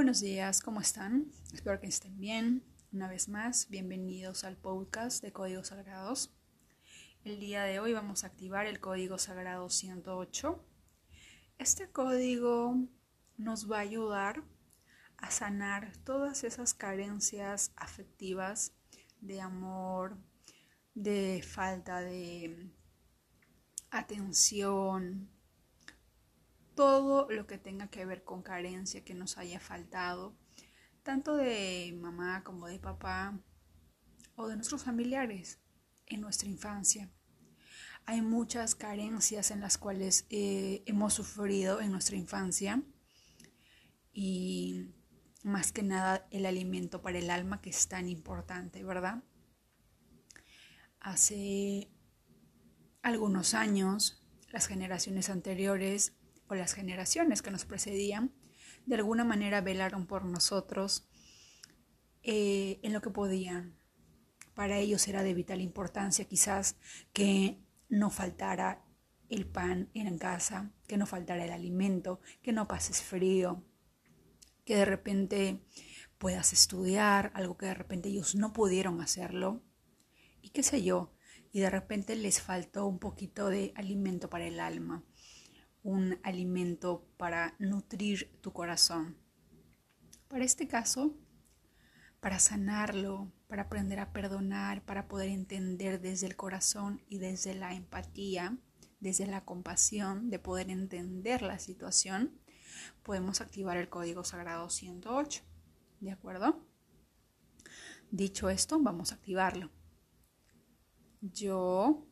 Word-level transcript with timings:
Buenos 0.00 0.20
días, 0.20 0.62
¿cómo 0.62 0.80
están? 0.80 1.30
Espero 1.52 1.78
que 1.78 1.86
estén 1.86 2.18
bien. 2.18 2.64
Una 2.90 3.06
vez 3.06 3.28
más, 3.28 3.68
bienvenidos 3.68 4.44
al 4.44 4.56
podcast 4.56 5.22
de 5.22 5.30
Códigos 5.30 5.68
Sagrados. 5.68 6.32
El 7.22 7.38
día 7.38 7.64
de 7.64 7.80
hoy 7.80 7.92
vamos 7.92 8.24
a 8.24 8.28
activar 8.28 8.64
el 8.64 8.80
código 8.80 9.18
sagrado 9.18 9.68
108. 9.68 10.64
Este 11.58 11.90
código 11.90 12.78
nos 13.36 13.70
va 13.70 13.76
a 13.76 13.80
ayudar 13.80 14.42
a 15.18 15.30
sanar 15.30 15.94
todas 15.98 16.44
esas 16.44 16.72
carencias 16.72 17.70
afectivas 17.76 18.72
de 19.20 19.42
amor, 19.42 20.16
de 20.94 21.44
falta 21.46 22.00
de 22.00 22.72
atención, 23.90 25.28
todo 26.80 27.26
lo 27.28 27.46
que 27.46 27.58
tenga 27.58 27.88
que 27.88 28.06
ver 28.06 28.24
con 28.24 28.40
carencia 28.40 29.04
que 29.04 29.12
nos 29.12 29.36
haya 29.36 29.60
faltado, 29.60 30.34
tanto 31.02 31.36
de 31.36 31.94
mamá 32.00 32.42
como 32.42 32.68
de 32.68 32.78
papá 32.78 33.38
o 34.34 34.48
de 34.48 34.56
nuestros 34.56 34.82
familiares 34.82 35.60
en 36.06 36.22
nuestra 36.22 36.48
infancia. 36.48 37.10
Hay 38.06 38.22
muchas 38.22 38.74
carencias 38.74 39.50
en 39.50 39.60
las 39.60 39.76
cuales 39.76 40.24
eh, 40.30 40.82
hemos 40.86 41.12
sufrido 41.12 41.82
en 41.82 41.92
nuestra 41.92 42.16
infancia 42.16 42.82
y 44.10 44.94
más 45.42 45.72
que 45.72 45.82
nada 45.82 46.26
el 46.30 46.46
alimento 46.46 47.02
para 47.02 47.18
el 47.18 47.28
alma 47.28 47.60
que 47.60 47.68
es 47.68 47.88
tan 47.88 48.08
importante, 48.08 48.82
¿verdad? 48.84 49.22
Hace 50.98 51.90
algunos 53.02 53.52
años, 53.52 54.24
las 54.48 54.66
generaciones 54.66 55.28
anteriores 55.28 56.14
o 56.50 56.56
las 56.56 56.74
generaciones 56.74 57.42
que 57.42 57.52
nos 57.52 57.64
precedían, 57.64 58.34
de 58.84 58.96
alguna 58.96 59.24
manera 59.24 59.60
velaron 59.60 60.06
por 60.06 60.24
nosotros 60.24 61.08
eh, 62.22 62.80
en 62.82 62.92
lo 62.92 63.00
que 63.00 63.10
podían. 63.10 63.78
Para 64.54 64.78
ellos 64.78 65.06
era 65.06 65.22
de 65.22 65.32
vital 65.32 65.60
importancia 65.60 66.24
quizás 66.24 66.76
que 67.12 67.62
no 67.88 68.10
faltara 68.10 68.84
el 69.28 69.46
pan 69.46 69.90
en 69.94 70.18
casa, 70.18 70.72
que 70.88 70.96
no 70.96 71.06
faltara 71.06 71.44
el 71.44 71.52
alimento, 71.52 72.20
que 72.42 72.52
no 72.52 72.66
pases 72.66 73.00
frío, 73.00 73.64
que 74.64 74.74
de 74.74 74.84
repente 74.84 75.62
puedas 76.18 76.52
estudiar, 76.52 77.30
algo 77.34 77.56
que 77.56 77.66
de 77.66 77.74
repente 77.74 78.08
ellos 78.08 78.34
no 78.34 78.52
pudieron 78.52 79.00
hacerlo, 79.00 79.62
y 80.42 80.50
qué 80.50 80.64
sé 80.64 80.82
yo, 80.82 81.14
y 81.52 81.60
de 81.60 81.70
repente 81.70 82.16
les 82.16 82.42
faltó 82.42 82.86
un 82.86 82.98
poquito 82.98 83.48
de 83.48 83.72
alimento 83.76 84.28
para 84.28 84.46
el 84.46 84.58
alma 84.58 85.04
un 85.82 86.18
alimento 86.22 87.06
para 87.16 87.54
nutrir 87.58 88.30
tu 88.40 88.52
corazón. 88.52 89.16
Para 90.28 90.44
este 90.44 90.68
caso, 90.68 91.14
para 92.20 92.38
sanarlo, 92.38 93.32
para 93.48 93.62
aprender 93.62 93.98
a 93.98 94.12
perdonar, 94.12 94.84
para 94.84 95.08
poder 95.08 95.30
entender 95.30 96.00
desde 96.00 96.26
el 96.26 96.36
corazón 96.36 97.02
y 97.08 97.18
desde 97.18 97.54
la 97.54 97.74
empatía, 97.74 98.58
desde 99.00 99.26
la 99.26 99.44
compasión, 99.44 100.30
de 100.30 100.38
poder 100.38 100.70
entender 100.70 101.42
la 101.42 101.58
situación, 101.58 102.38
podemos 103.02 103.40
activar 103.40 103.76
el 103.76 103.88
código 103.88 104.24
sagrado 104.24 104.68
108. 104.68 105.42
¿De 106.00 106.12
acuerdo? 106.12 106.64
Dicho 108.10 108.50
esto, 108.50 108.78
vamos 108.80 109.12
a 109.12 109.16
activarlo. 109.16 109.70
Yo 111.20 112.06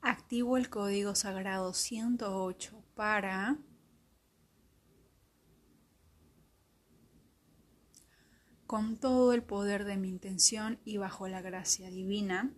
activo 0.00 0.56
el 0.56 0.70
código 0.70 1.14
sagrado 1.14 1.72
108 1.72 2.82
para 2.94 3.58
con 8.66 8.98
todo 8.98 9.32
el 9.32 9.42
poder 9.42 9.84
de 9.84 9.96
mi 9.96 10.10
intención 10.10 10.78
y 10.84 10.98
bajo 10.98 11.26
la 11.26 11.40
gracia 11.40 11.90
divina. 11.90 12.52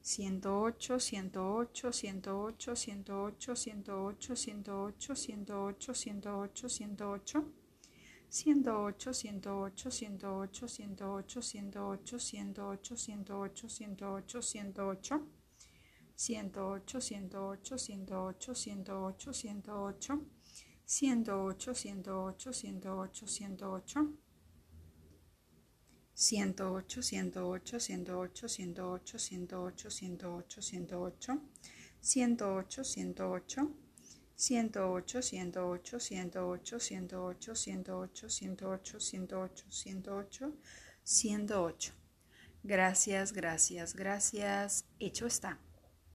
108, 0.00 0.98
108, 1.00 1.92
108, 1.92 2.76
108, 2.76 3.56
108, 3.56 4.36
108, 4.36 5.14
108, 5.14 5.94
108, 5.94 6.68
108. 6.68 7.63
108, 8.34 9.12
108, 9.12 9.90
108, 9.92 10.66
108, 10.68 11.40
108, 11.40 12.18
108, 12.18 12.18
108, 12.18 13.68
108, 13.68 13.68
108, 13.68 15.20
108, 16.16 16.98
108, 16.98 17.76
108, 17.76 18.52
108, 18.52 18.54
108, 19.36 20.18
108, 20.84 21.74
108, 21.74 22.52
108, 22.52 23.24
108. 23.24 24.18
108, 26.16 27.02
108, 27.02 27.78
108, 27.78 28.48
108, 28.48 29.18
108, 29.18 29.88
108, 29.90 30.60
108, 30.60 31.40
108, 32.00 32.82
108, 32.82 33.83
108, 34.36 35.22
108, 35.22 36.00
108, 36.00 36.80
108, 36.80 37.54
108, 37.54 38.28
108, 38.30 39.00
108, 39.00 39.64
108, 39.70 40.52
108. 41.04 41.92
Gracias, 42.62 43.32
gracias, 43.32 43.94
gracias. 43.94 44.86
Hecho 44.98 45.26
está. 45.26 45.58